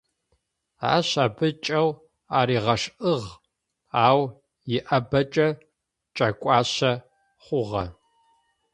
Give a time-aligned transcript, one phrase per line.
[0.93, 1.89] Ащ абэ кӏэу
[2.37, 3.29] аригъэшӏыгъ,
[4.05, 4.21] ау
[4.75, 5.47] иабакӏэ
[6.15, 6.91] кӏэкуащэ
[7.43, 7.83] хъугъэ.